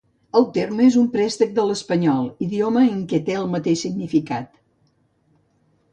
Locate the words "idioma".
2.47-2.85